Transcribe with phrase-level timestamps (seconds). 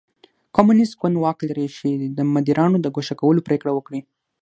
[0.55, 4.01] کمونېست ګوند واک لري چې د مدیرانو د ګوښه کولو پرېکړه وکړي.